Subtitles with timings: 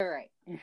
[0.00, 0.30] All right.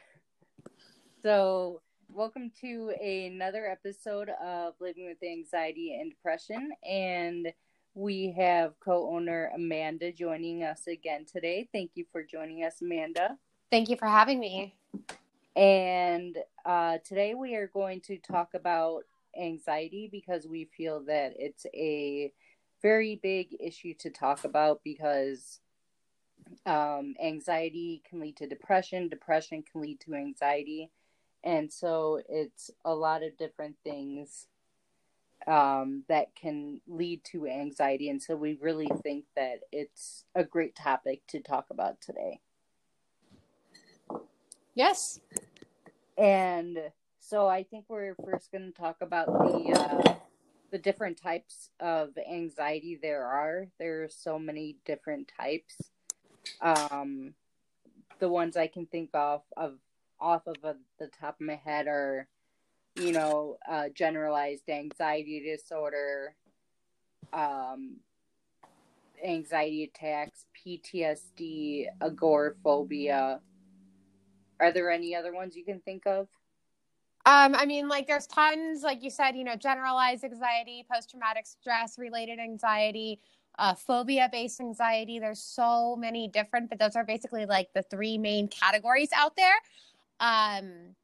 [1.24, 6.72] So, welcome to another episode of Living with Anxiety and Depression.
[6.90, 7.54] And
[7.94, 11.70] we have co owner Amanda joining us again today.
[11.72, 13.38] Thank you for joining us, Amanda.
[13.70, 14.74] Thank you for having me.
[15.56, 19.04] And uh, today we are going to talk about
[19.40, 22.32] anxiety because we feel that it's a
[22.82, 25.60] very big issue to talk about because
[26.66, 30.90] um, anxiety can lead to depression, depression can lead to anxiety.
[31.44, 34.48] And so it's a lot of different things
[35.48, 38.10] um, that can lead to anxiety.
[38.10, 42.40] And so we really think that it's a great topic to talk about today.
[44.76, 45.20] Yes.
[46.18, 46.78] And
[47.20, 50.16] so I think we're first going to talk about the uh,
[50.72, 53.68] the different types of anxiety there are.
[53.80, 55.92] There are so many different types.
[56.60, 57.34] Um,
[58.20, 59.78] the ones I can think of of
[60.20, 62.28] off of uh, the top of my head are,
[62.96, 66.36] you know, uh, generalized anxiety disorder,
[67.34, 67.98] um,
[69.24, 73.42] anxiety attacks, PTSD, agoraphobia.
[74.60, 76.28] Are there any other ones you can think of?
[77.26, 81.46] Um, I mean, like there's tons, like you said, you know, generalized anxiety, post traumatic
[81.46, 83.20] stress related anxiety,
[83.60, 85.20] uh, phobia based anxiety.
[85.20, 89.56] There's so many different, but those are basically like the three main categories out there.
[90.20, 90.96] Um,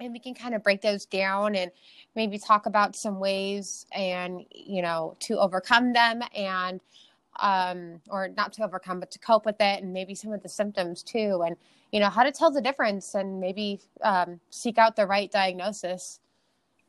[0.00, 1.70] and we can kind of break those down and
[2.16, 6.80] maybe talk about some ways and, you know, to overcome them and,
[7.38, 10.48] um, or not to overcome, but to cope with it and maybe some of the
[10.48, 11.42] symptoms too.
[11.46, 11.56] And,
[11.92, 16.18] you know, how to tell the difference and maybe um, seek out the right diagnosis.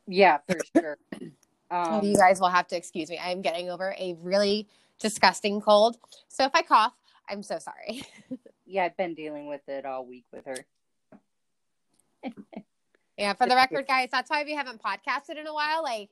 [0.08, 0.98] Yeah, for sure.
[1.68, 3.18] Um, you guys will have to excuse me.
[3.18, 5.96] I'm getting over a really disgusting cold.
[6.28, 6.94] So if I cough,
[7.28, 8.02] I'm so sorry.
[8.66, 10.64] yeah, I've been dealing with it all week with her.
[13.16, 15.82] yeah, for the record, guys, that's why we haven't podcasted in a while.
[15.82, 16.10] Like,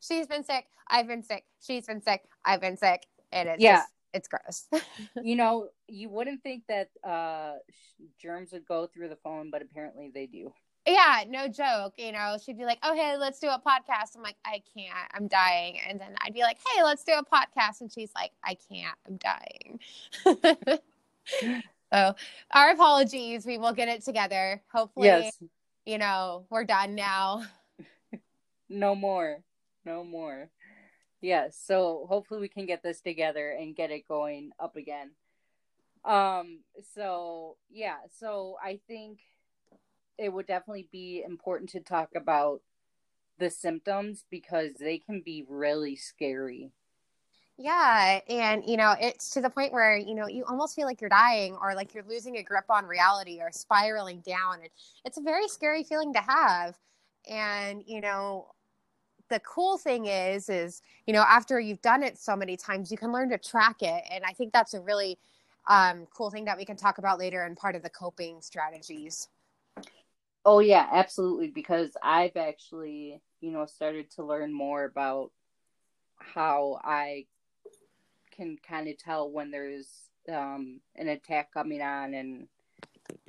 [0.00, 3.76] she's been sick, I've been sick, she's been sick, I've been sick, and it's yeah.
[3.76, 4.66] Just, it's gross.
[5.22, 7.52] you know, you wouldn't think that uh,
[8.20, 10.52] germs would go through the phone, but apparently they do.
[10.86, 11.94] Yeah, no joke.
[11.98, 15.08] You know, she'd be like, "Oh, hey, let's do a podcast." I'm like, "I can't.
[15.12, 18.32] I'm dying." And then I'd be like, "Hey, let's do a podcast," and she's like,
[18.42, 18.96] "I can't.
[19.06, 19.80] I'm dying."
[21.92, 22.14] so,
[22.52, 23.44] our apologies.
[23.44, 24.62] We will get it together.
[24.72, 25.38] Hopefully, yes.
[25.84, 27.44] you know, we're done now.
[28.68, 29.42] no more.
[29.84, 30.48] No more.
[31.20, 31.60] Yes.
[31.62, 35.10] So hopefully we can get this together and get it going up again.
[36.06, 36.60] Um.
[36.94, 37.98] So yeah.
[38.18, 39.20] So I think
[40.20, 42.60] it would definitely be important to talk about
[43.38, 46.70] the symptoms because they can be really scary.
[47.56, 51.00] Yeah, and you know, it's to the point where, you know, you almost feel like
[51.00, 54.70] you're dying or like you're losing a grip on reality or spiraling down and
[55.04, 56.78] it's a very scary feeling to have.
[57.28, 58.46] And, you know,
[59.28, 62.96] the cool thing is is, you know, after you've done it so many times, you
[62.96, 65.18] can learn to track it and I think that's a really
[65.68, 69.28] um, cool thing that we can talk about later in part of the coping strategies.
[70.44, 71.48] Oh yeah, absolutely.
[71.48, 75.30] Because I've actually, you know, started to learn more about
[76.16, 77.26] how I
[78.30, 79.88] can kind of tell when there's
[80.28, 82.48] um, an attack coming on and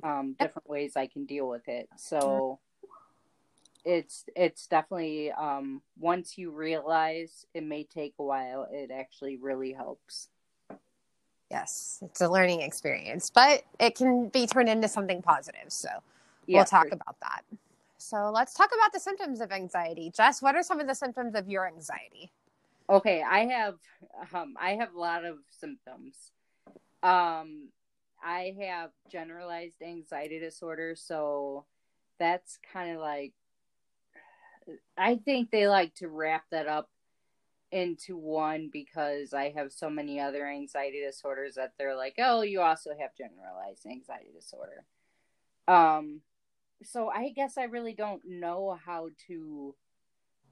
[0.02, 1.88] um, different ways I can deal with it.
[1.96, 2.60] So
[3.84, 9.72] it's it's definitely um, once you realize it may take a while, it actually really
[9.72, 10.28] helps.
[11.50, 15.70] Yes, it's a learning experience, but it can be turned into something positive.
[15.70, 15.88] So
[16.46, 17.42] yeah, we'll talk about that.
[17.98, 20.10] So let's talk about the symptoms of anxiety.
[20.14, 22.32] Jess, what are some of the symptoms of your anxiety?
[22.90, 23.76] Okay, I have
[24.34, 26.32] um, I have a lot of symptoms.
[27.02, 27.68] Um,
[28.24, 31.64] I have generalized anxiety disorder, so
[32.18, 33.32] that's kind of like
[34.96, 36.88] I think they like to wrap that up
[37.70, 42.60] into one because I have so many other anxiety disorders that they're like, oh, you
[42.60, 44.84] also have generalized anxiety disorder.
[45.66, 46.20] Um,
[46.84, 49.74] so I guess I really don't know how to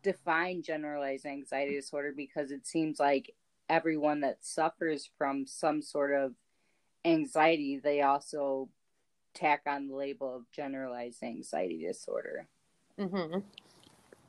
[0.02, 3.34] define generalized anxiety disorder because it seems like
[3.68, 6.34] everyone that suffers from some sort of
[7.04, 8.68] anxiety, they also
[9.34, 12.48] tack on the label of generalized anxiety disorder.
[12.98, 13.40] Mm-hmm.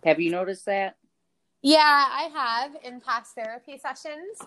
[0.04, 0.95] Have you noticed that?
[1.62, 4.39] Yeah, I have in past therapy sessions.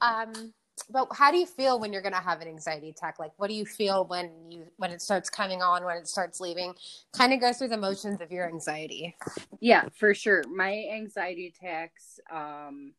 [0.00, 0.52] Um,
[0.90, 3.18] but how do you feel when you're going to have an anxiety attack?
[3.18, 6.40] Like what do you feel when you when it starts coming on when it starts
[6.40, 6.74] leaving?
[7.12, 9.16] Kind of go through the motions of your anxiety.
[9.60, 10.44] Yeah for sure.
[10.48, 12.92] My anxiety attacks um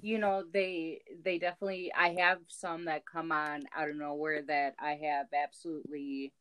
[0.00, 4.72] you know they they definitely i have some that come on out of nowhere that
[4.78, 6.32] i have absolutely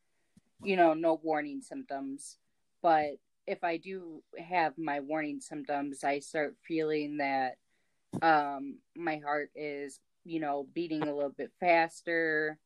[0.63, 2.37] you know, no warning symptoms.
[2.81, 7.55] But if I do have my warning symptoms, I start feeling that
[8.21, 12.59] um, my heart is, you know, beating a little bit faster.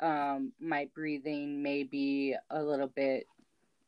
[0.00, 3.26] Um, my breathing may be a little bit,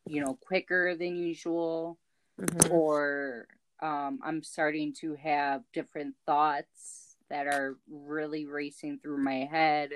[0.07, 1.97] you know, quicker than usual,
[2.39, 2.73] mm-hmm.
[2.73, 3.47] or
[3.81, 9.91] um, I'm starting to have different thoughts that are really racing through my head.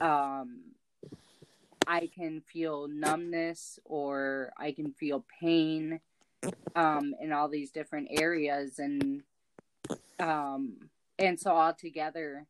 [0.00, 0.62] Um,
[1.86, 6.00] I can feel numbness or I can feel pain
[6.74, 9.22] um, in all these different areas, and
[10.18, 10.88] um,
[11.20, 12.46] and so all together,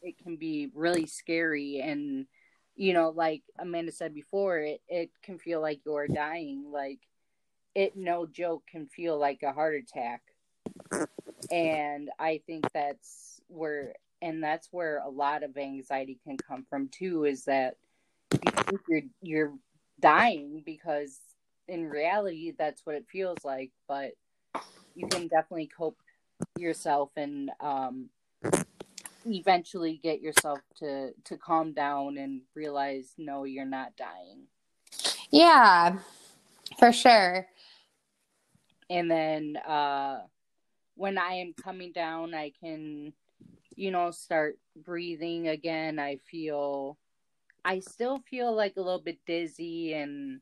[0.00, 1.80] it can be really scary.
[1.80, 2.26] And
[2.76, 6.70] you know, like Amanda said before, it it can feel like you're dying.
[6.72, 7.00] Like
[7.74, 10.22] it, no joke, can feel like a heart attack.
[11.50, 16.88] And I think that's where, and that's where a lot of anxiety can come from
[16.88, 17.24] too.
[17.24, 17.76] Is that
[18.32, 19.54] you think you're you're
[20.00, 21.20] dying because
[21.68, 24.12] in reality that's what it feels like, but
[24.94, 25.98] you can definitely cope
[26.58, 28.10] yourself and um,
[29.26, 34.46] eventually get yourself to to calm down and realize no you're not dying.
[35.30, 35.98] Yeah
[36.78, 37.46] for sure.
[38.90, 40.20] And then uh
[40.96, 43.12] when i am coming down i can
[43.74, 45.98] you know start breathing again.
[45.98, 46.98] I feel
[47.64, 50.40] i still feel like a little bit dizzy and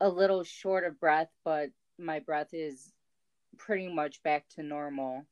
[0.00, 2.92] a little short of breath but my breath is
[3.54, 5.26] pretty much back to normal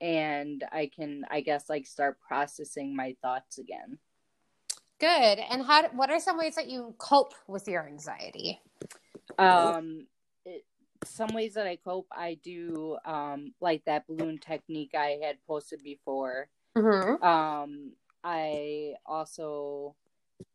[0.00, 3.98] and I can I guess like start processing my thoughts again.
[5.00, 5.38] Good.
[5.50, 8.60] And how what are some ways that you cope with your anxiety?
[9.38, 10.06] Um
[10.44, 10.64] it,
[11.04, 15.82] some ways that I cope, I do um like that balloon technique I had posted
[15.82, 16.48] before.
[16.76, 17.22] Mm-hmm.
[17.22, 17.92] Um
[18.22, 19.94] I also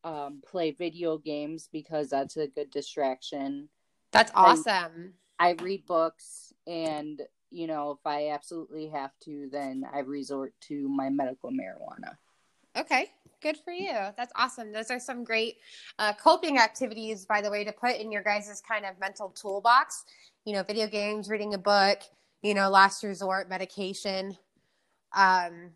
[0.03, 3.69] um play video games because that's a good distraction.
[4.11, 5.15] That's awesome.
[5.39, 7.21] I, I read books and
[7.53, 12.17] you know, if I absolutely have to, then I resort to my medical marijuana.
[12.75, 13.11] Okay,
[13.43, 13.93] good for you.
[14.17, 14.71] That's awesome.
[14.71, 15.57] Those are some great
[15.99, 20.05] uh, coping activities, by the way, to put in your guys' kind of mental toolbox.
[20.45, 21.99] You know, video games, reading a book,
[22.41, 24.35] you know, last resort, medication.
[25.15, 25.69] Um,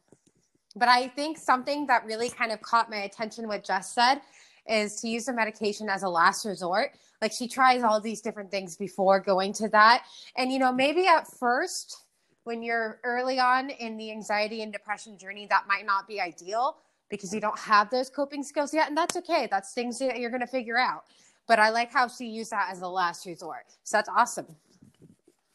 [0.75, 4.21] but I think something that really kind of caught my attention, what Jess said,
[4.69, 6.91] is to use the medication as a last resort.
[7.21, 10.03] Like she tries all these different things before going to that.
[10.35, 12.03] And, you know, maybe at first,
[12.43, 16.77] when you're early on in the anxiety and depression journey, that might not be ideal
[17.09, 18.87] because you don't have those coping skills yet.
[18.87, 19.47] And that's okay.
[19.49, 21.05] That's things that you're going to figure out.
[21.47, 23.65] But I like how she used that as a last resort.
[23.83, 24.47] So that's awesome.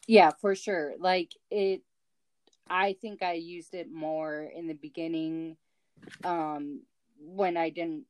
[0.07, 0.93] Yeah, for sure.
[0.99, 1.81] Like it,
[2.69, 5.57] I think I used it more in the beginning
[6.23, 6.81] um,
[7.19, 8.05] when I didn't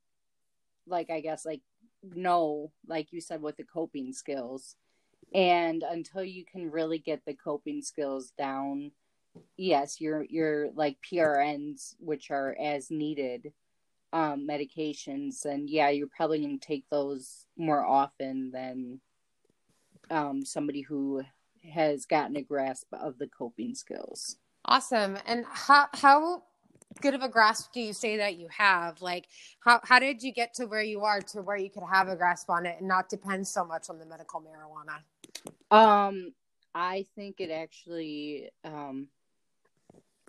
[0.87, 1.61] like I guess like
[2.03, 4.75] know like you said with the coping skills.
[5.33, 8.91] And until you can really get the coping skills down,
[9.57, 13.51] yes, your your like PRNs which are as needed
[14.11, 18.99] um medications and yeah, you're probably going to take those more often than
[20.11, 21.23] um somebody who
[21.71, 24.37] has gotten a grasp of the coping skills.
[24.65, 25.17] Awesome.
[25.25, 26.43] And how how
[27.01, 29.01] good of a grasp do you say that you have?
[29.01, 29.27] Like,
[29.59, 32.15] how, how did you get to where you are to where you could have a
[32.15, 35.75] grasp on it and not depend so much on the medical marijuana?
[35.75, 36.33] Um,
[36.73, 39.07] I think it actually, um,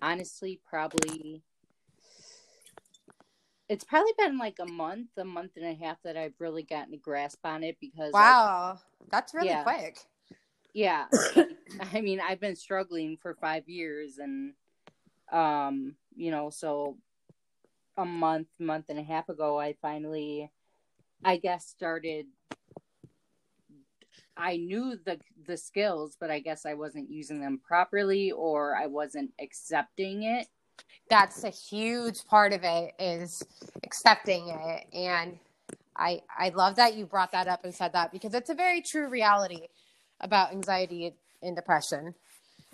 [0.01, 1.43] honestly, probably,
[3.69, 6.95] it's probably been like a month, a month and a half that I've really gotten
[6.95, 8.13] a grasp on it because.
[8.13, 9.99] Wow, I, that's really yeah, quick.
[10.75, 11.07] Yeah.
[11.93, 14.55] I mean, I've been struggling for five years and,
[15.33, 16.97] um, you know, so
[17.97, 20.51] a month, month and a half ago, I finally,
[21.25, 22.27] I guess, started.
[24.37, 28.87] I knew the the skills, but I guess I wasn't using them properly, or I
[28.87, 30.49] wasn't accepting it.
[31.09, 33.43] That's a huge part of it is
[33.85, 35.39] accepting it, and
[35.97, 38.83] I I love that you brought that up and said that because it's a very
[38.83, 39.69] true reality
[40.21, 42.15] about anxiety and depression.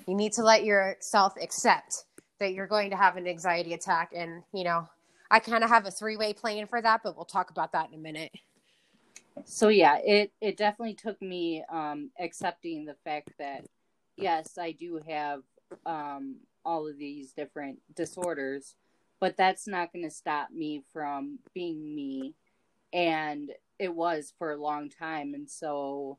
[0.06, 2.04] You need to let yourself accept
[2.40, 4.12] that you're going to have an anxiety attack.
[4.14, 4.88] And, you know,
[5.30, 7.88] I kind of have a three way plan for that, but we'll talk about that
[7.88, 8.32] in a minute.
[9.44, 13.64] So yeah, it it definitely took me um accepting the fact that
[14.16, 15.42] yes, I do have
[15.86, 18.74] um all of these different disorders,
[19.20, 22.34] but that's not going to stop me from being me
[22.92, 26.18] and it was for a long time and so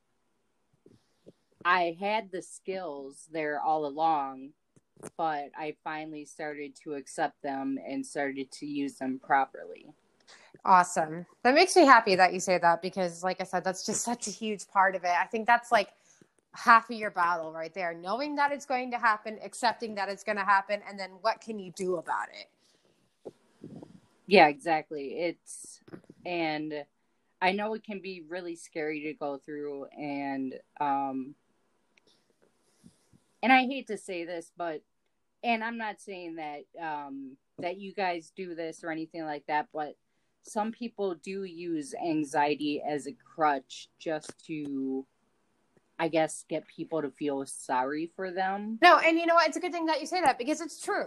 [1.64, 4.52] I had the skills there all along
[5.18, 9.88] but I finally started to accept them and started to use them properly.
[10.64, 11.26] Awesome.
[11.44, 14.28] That makes me happy that you say that because, like I said, that's just such
[14.28, 15.10] a huge part of it.
[15.10, 15.90] I think that's like
[16.54, 20.24] half of your battle right there knowing that it's going to happen, accepting that it's
[20.24, 23.34] going to happen, and then what can you do about it?
[24.28, 25.14] Yeah, exactly.
[25.18, 25.80] It's,
[26.26, 26.86] and
[27.42, 31.36] I know it can be really scary to go through, and, um,
[33.42, 34.84] and I hate to say this, but,
[35.44, 39.68] and I'm not saying that, um, that you guys do this or anything like that,
[39.74, 39.96] but
[40.44, 45.06] some people do use anxiety as a crutch just to
[46.02, 48.80] I guess get people to feel sorry for them.
[48.82, 49.48] No, and you know what?
[49.48, 51.06] It's a good thing that you say that because it's true.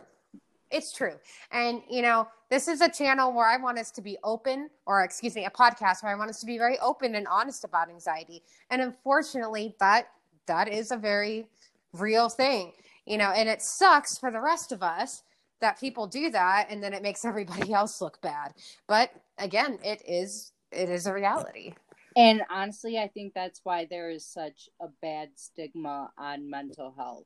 [0.71, 1.17] It's true.
[1.51, 5.03] And you know, this is a channel where I want us to be open or
[5.03, 7.89] excuse me, a podcast where I want us to be very open and honest about
[7.89, 8.45] anxiety.
[8.71, 10.11] And unfortunately, that
[10.47, 11.49] that is a very
[11.93, 12.73] real thing.
[13.07, 15.23] You know, and it sucks for the rest of us
[15.61, 18.55] that people do that and then it makes everybody else look bad.
[18.87, 21.75] But again it is it is a reality.
[22.17, 27.25] And honestly i think that's why there is such a bad stigma on mental health.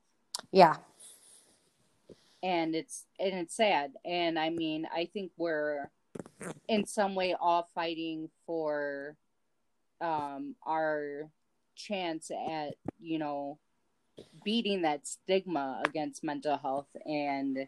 [0.51, 0.77] Yeah.
[2.41, 3.91] And it's and it's sad.
[4.05, 5.89] And i mean i think we're
[6.67, 9.17] in some way all fighting for
[10.01, 11.29] um our
[11.75, 13.57] chance at you know
[14.43, 17.67] beating that stigma against mental health and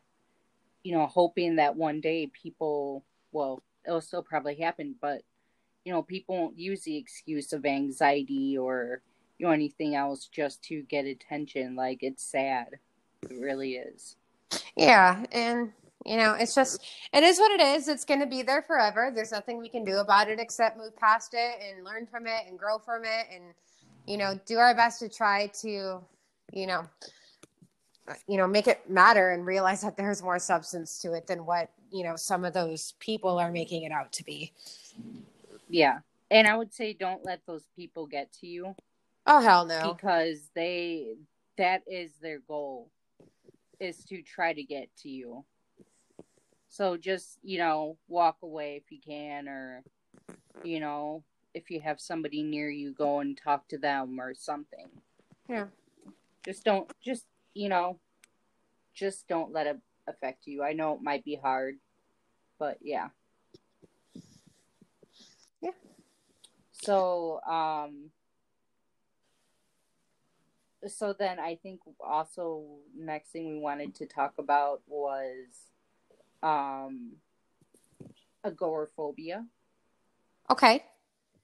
[0.83, 5.21] you know, hoping that one day people, well, it'll still probably happen, but,
[5.85, 9.01] you know, people won't use the excuse of anxiety or,
[9.37, 11.75] you know, anything else just to get attention.
[11.75, 12.79] Like, it's sad.
[13.23, 14.15] It really is.
[14.75, 15.23] Yeah.
[15.31, 15.71] And,
[16.05, 17.87] you know, it's just, it is what it is.
[17.87, 19.11] It's going to be there forever.
[19.13, 22.47] There's nothing we can do about it except move past it and learn from it
[22.47, 23.53] and grow from it and,
[24.07, 26.01] you know, do our best to try to,
[26.51, 26.85] you know,
[28.27, 31.69] you know make it matter and realize that there's more substance to it than what
[31.91, 34.51] you know some of those people are making it out to be.
[35.69, 35.99] Yeah.
[36.29, 38.75] And i would say don't let those people get to you.
[39.25, 39.93] Oh hell no.
[39.93, 41.15] Because they
[41.57, 42.89] that is their goal
[43.79, 45.43] is to try to get to you.
[46.69, 49.83] So just you know walk away if you can or
[50.63, 54.87] you know if you have somebody near you go and talk to them or something.
[55.47, 55.65] Yeah
[56.43, 57.99] just don't just you know,
[58.93, 60.63] just don't let it affect you.
[60.63, 61.75] I know it might be hard,
[62.59, 63.09] but yeah.
[65.61, 65.71] Yeah.
[66.71, 68.09] So, um,
[70.87, 72.63] so then I think also
[72.97, 75.47] next thing we wanted to talk about was
[76.41, 77.13] um
[78.43, 79.45] agoraphobia.
[80.49, 80.83] Okay.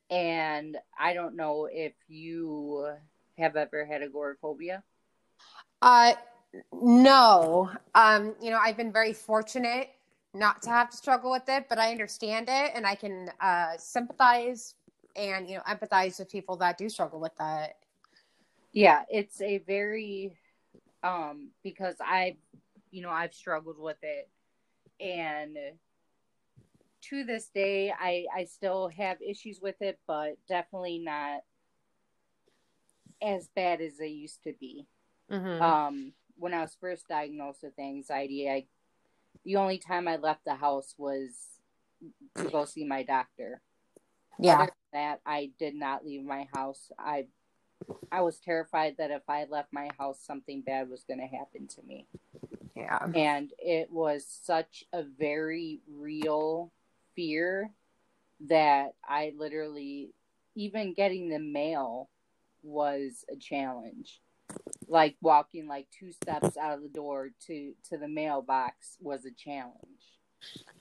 [0.10, 2.96] And I don't know if you
[3.38, 4.84] have ever had agoraphobia.
[5.82, 6.14] Uh,
[6.74, 7.70] no.
[7.96, 9.90] Um, you know, I've been very fortunate
[10.34, 13.78] not to have to struggle with it, but I understand it and I can uh,
[13.78, 14.76] sympathize
[15.16, 17.76] and, you know, empathize with people that do struggle with that.
[18.74, 20.38] Yeah, it's a very,
[21.04, 22.38] um, because I've,
[22.92, 24.30] you know, I've struggled with it
[25.00, 25.58] and
[27.10, 31.42] to this day, I, I still have issues with it, but definitely not
[33.22, 34.88] as bad as they used to be.
[35.32, 35.62] Mm-hmm.
[35.62, 38.66] Um, when I was first diagnosed with anxiety, I
[39.44, 41.32] the only time I left the house was
[42.36, 43.62] to go see my doctor.
[44.40, 44.68] Yeah.
[44.94, 46.92] That I did not leave my house.
[46.98, 47.28] I
[48.12, 51.68] I was terrified that if I left my house something bad was going to happen
[51.68, 52.08] to me.
[52.76, 53.08] Yeah.
[53.16, 56.72] And it was such a very real
[57.16, 57.72] fear
[58.48, 60.12] that I literally
[60.56, 62.10] even getting the mail
[62.64, 64.22] was a challenge
[64.88, 69.32] like walking like two steps out of the door to to the mailbox was a
[69.32, 69.76] challenge.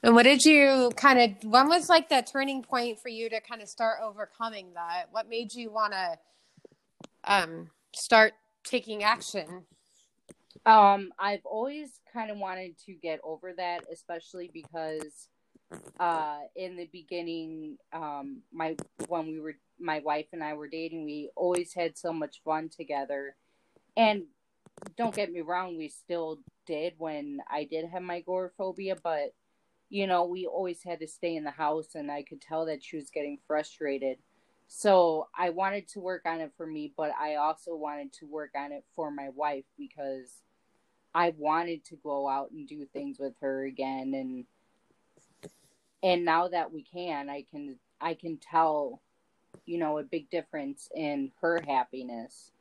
[0.03, 3.41] And what did you kind of when was like the turning point for you to
[3.41, 5.07] kind of start overcoming that?
[5.11, 6.19] What made you want to
[7.25, 9.65] um start taking action?
[10.65, 15.29] Um I've always kind of wanted to get over that especially because
[15.99, 18.77] uh in the beginning um my
[19.09, 22.69] when we were my wife and I were dating we always had so much fun
[22.69, 23.37] together
[23.97, 24.25] and
[24.97, 29.35] don't get me wrong, we still did when I did have my agoraphobia, but
[29.89, 32.83] you know, we always had to stay in the house and I could tell that
[32.83, 34.19] she was getting frustrated.
[34.69, 38.51] So I wanted to work on it for me, but I also wanted to work
[38.57, 40.43] on it for my wife because
[41.15, 44.45] I wanted to go out and do things with her again and
[46.07, 49.03] and now that we can, I can I can tell
[49.65, 52.53] you know a big difference in her happiness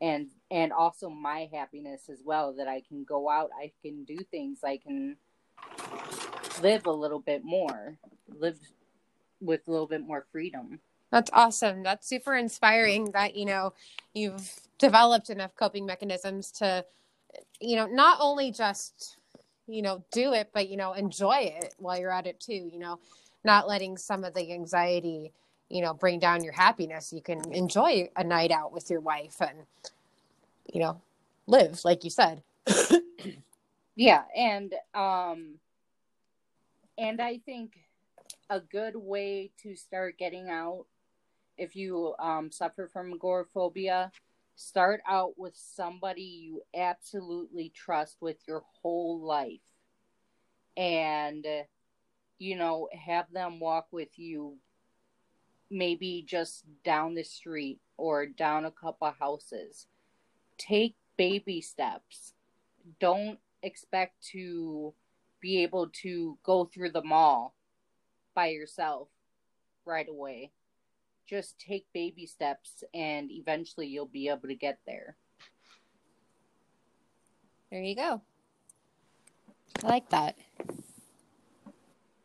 [0.00, 4.16] and and also my happiness as well that I can go out, I can do
[4.30, 5.16] things, I can
[6.62, 7.98] live a little bit more,
[8.38, 8.58] live
[9.40, 10.80] with a little bit more freedom.
[11.12, 11.82] That's awesome.
[11.82, 13.74] That's super inspiring that, you know,
[14.14, 16.84] you've developed enough coping mechanisms to,
[17.60, 19.18] you know, not only just,
[19.66, 22.78] you know, do it, but, you know, enjoy it while you're at it too, you
[22.78, 22.98] know,
[23.44, 25.32] not letting some of the anxiety,
[25.68, 27.12] you know, bring down your happiness.
[27.12, 29.58] You can enjoy a night out with your wife and,
[30.72, 31.00] you know,
[31.46, 32.42] live, like you said.
[33.96, 34.22] yeah.
[34.36, 35.54] And, um,
[36.98, 37.72] and I think
[38.48, 40.86] a good way to start getting out
[41.58, 44.12] if you um, suffer from agoraphobia,
[44.56, 49.60] start out with somebody you absolutely trust with your whole life.
[50.76, 51.46] And,
[52.38, 54.56] you know, have them walk with you
[55.70, 59.86] maybe just down the street or down a couple houses.
[60.58, 62.32] Take baby steps.
[62.98, 64.94] Don't expect to
[65.40, 67.54] be able to go through the mall
[68.34, 69.08] by yourself
[69.84, 70.50] right away
[71.28, 75.16] just take baby steps and eventually you'll be able to get there.
[77.70, 78.22] There you go.
[79.82, 80.36] I like that.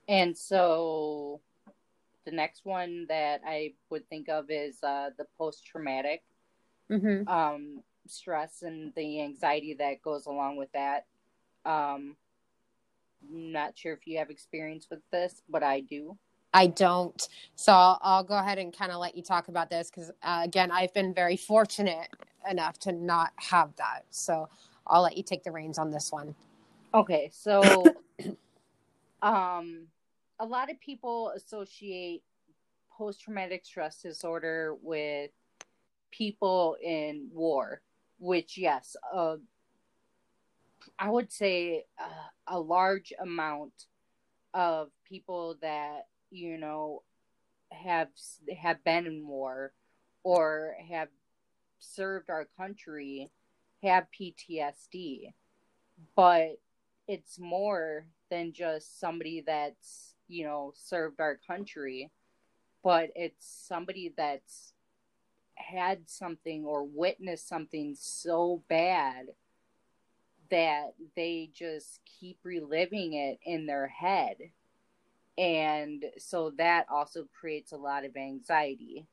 [0.08, 1.42] And so
[2.26, 6.24] the next one that I would think of is uh, the post traumatic
[6.92, 7.28] mm-hmm.
[7.28, 11.06] um, stress and the anxiety that goes along with that.
[11.66, 12.16] Um,
[13.30, 16.18] not sure if you have experience with this, but I do.
[16.54, 17.28] I don't.
[17.56, 20.42] So I'll, I'll go ahead and kind of let you talk about this because, uh,
[20.44, 22.10] again, I've been very fortunate
[22.50, 24.04] enough to not have that.
[24.10, 24.50] So
[24.86, 26.36] I'll let you take the reins on this one.
[26.94, 27.30] Okay.
[27.34, 27.86] So,
[29.22, 29.88] um,
[30.40, 32.24] a lot of people associate
[32.98, 35.32] post traumatic stress disorder with
[36.12, 37.82] people in war,
[38.20, 39.38] which, yes, uh,
[41.00, 43.86] I would say uh, a large amount
[44.54, 47.04] of people that you know
[47.72, 48.08] have
[48.58, 49.72] have been in war
[50.24, 51.10] or have
[51.80, 53.30] served our country
[53.84, 55.34] have PTSD
[56.16, 56.60] but
[57.08, 62.10] it's more than just somebody that's you know served our country
[62.84, 64.74] but it's somebody that's
[65.56, 69.28] had something or witnessed something so bad
[70.50, 74.36] that they just keep reliving it in their head
[75.42, 79.08] and so that also creates a lot of anxiety.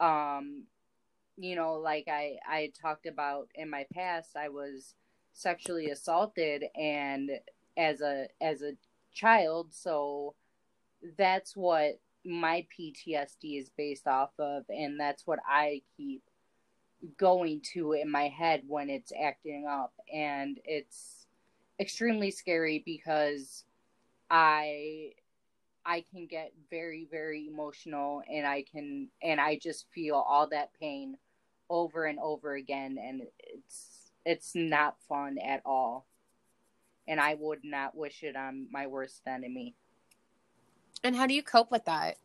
[0.00, 0.64] Um
[1.38, 4.94] you know like i i talked about in my past i was
[5.32, 7.30] sexually assaulted and
[7.76, 8.72] as a as a
[9.12, 9.68] child.
[9.72, 10.34] So
[11.18, 14.64] that's what my PTSD is based off of.
[14.68, 16.22] And that's what I keep
[17.18, 19.92] going to in my head when it's acting up.
[20.12, 21.26] And it's
[21.80, 23.64] extremely scary because
[24.30, 25.12] I
[25.84, 30.70] I can get very, very emotional and I can, and I just feel all that
[30.78, 31.16] pain
[31.68, 32.98] over and over again.
[33.02, 36.06] And it's, it's not fun at all.
[37.08, 39.74] And I would not wish it on my worst enemy.
[41.02, 42.16] And how do you cope with that?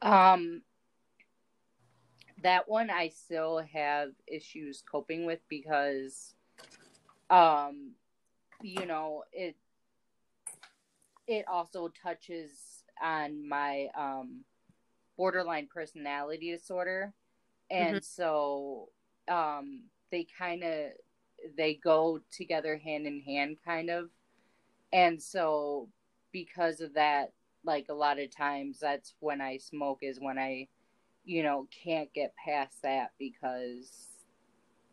[0.00, 0.62] Um,
[2.42, 6.34] that one I still have issues coping with because,
[7.28, 7.92] um,
[8.62, 9.56] you know, it
[11.26, 14.44] it also touches on my um,
[15.16, 17.12] borderline personality disorder,
[17.70, 18.02] and mm-hmm.
[18.02, 18.88] so
[19.28, 20.90] um, they kind of
[21.56, 24.10] they go together hand in hand, kind of,
[24.92, 25.88] and so
[26.32, 27.32] because of that,
[27.64, 30.68] like a lot of times, that's when I smoke is when I,
[31.24, 34.08] you know, can't get past that because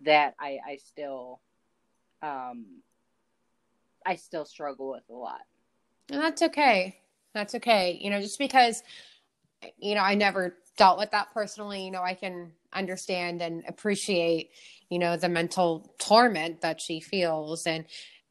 [0.04, 1.42] that I I still
[2.24, 2.82] um
[4.06, 5.42] I still struggle with a lot.
[6.10, 6.98] And that's okay.
[7.34, 7.98] That's okay.
[8.02, 8.84] You know, just because,
[9.78, 14.52] you know, I never dealt with that personally, you know, I can understand and appreciate,
[14.90, 17.66] you know, the mental torment that she feels.
[17.66, 17.86] And,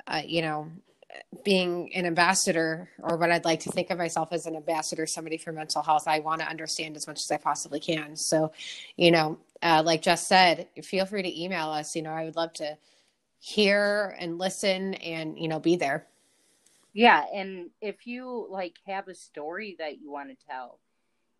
[0.07, 0.69] uh, you know,
[1.45, 5.39] being an ambassador or what I'd like to think of myself as an ambassador, somebody
[5.39, 8.17] for mental health, I want to understand as much as I possibly can.
[8.17, 8.53] So,
[8.97, 11.97] you know, uh, like Jess said, feel free to email us.
[11.97, 12.77] You know, I would love to
[13.39, 16.07] hear and listen and, you know, be there.
[16.93, 20.81] Yeah, and if you like have a story that you want to tell,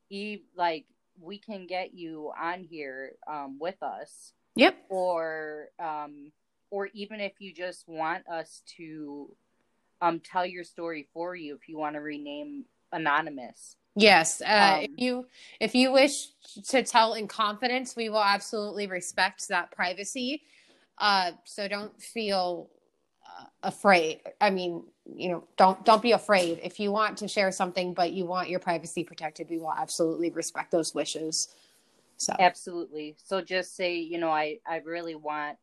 [0.09, 0.87] Eve, like
[1.21, 4.33] we can get you on here um, with us.
[4.57, 4.77] Yep.
[4.89, 6.33] Or um,
[6.71, 9.35] or even if you just want us to
[10.01, 13.77] um tell your story for you, if you want to rename anonymous.
[13.97, 15.27] Yes, uh, um, if you
[15.59, 16.29] if you wish
[16.69, 20.43] to tell in confidence, we will absolutely respect that privacy.
[20.99, 22.71] Uh, so don't feel
[23.27, 24.21] uh, afraid.
[24.41, 24.85] I mean,
[25.15, 26.61] you know don't don't be afraid.
[26.63, 30.31] If you want to share something but you want your privacy protected we will absolutely
[30.31, 31.49] respect those wishes.
[32.17, 32.35] So.
[32.39, 33.17] Absolutely.
[33.25, 35.57] So just say you know i i really want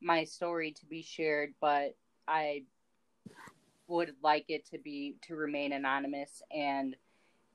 [0.00, 2.62] my story to be shared but i
[3.88, 6.94] would like it to be to remain anonymous and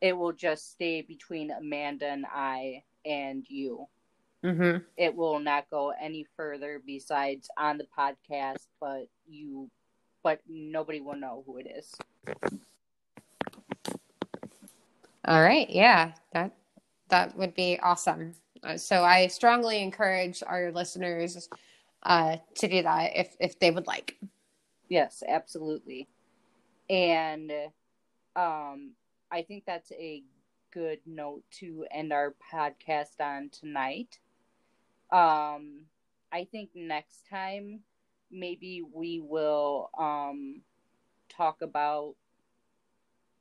[0.01, 3.87] it will just stay between amanda and i and you.
[4.43, 4.83] Mm-hmm.
[4.97, 9.71] it will not go any further besides on the podcast but you
[10.23, 11.93] but nobody will know who it is.
[15.25, 16.51] All right, yeah, that
[17.09, 18.33] that would be awesome.
[18.63, 21.49] Uh, so I strongly encourage our listeners
[22.03, 24.17] uh, to do that if if they would like.
[24.89, 26.07] Yes, absolutely.
[26.89, 27.51] And
[28.35, 28.91] um,
[29.31, 30.23] I think that's a
[30.71, 34.19] good note to end our podcast on tonight.
[35.11, 35.85] Um,
[36.31, 37.81] I think next time
[38.33, 40.61] maybe we will um,
[41.29, 42.15] talk about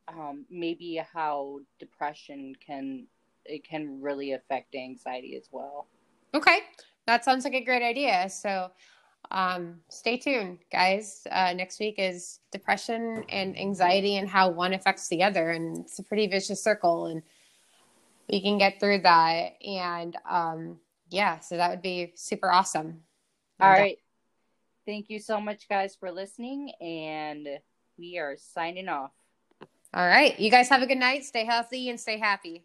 [0.09, 3.07] um, maybe how depression can
[3.45, 5.87] it can really affect anxiety as well.
[6.35, 6.61] Okay,
[7.07, 8.29] that sounds like a great idea.
[8.29, 8.71] So
[9.31, 11.27] um, stay tuned, guys.
[11.31, 15.99] Uh, next week is depression and anxiety and how one affects the other, and it's
[15.99, 17.23] a pretty vicious circle, and
[18.31, 19.55] we can get through that.
[19.67, 20.79] And um,
[21.11, 23.01] yeah, so that would be super awesome.
[23.61, 23.99] All right.
[24.87, 27.49] Thank you so much, guys, for listening, and
[27.99, 29.13] we are signing off.
[29.95, 30.39] All right.
[30.41, 31.25] You guys have a good night.
[31.25, 32.65] Stay healthy and stay happy.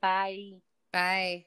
[0.00, 0.60] Bye.
[0.92, 1.46] Bye.